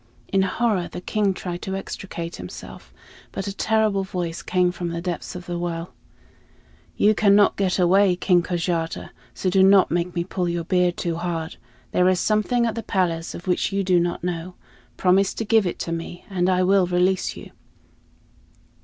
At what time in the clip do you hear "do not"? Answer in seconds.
9.51-9.91, 13.83-14.23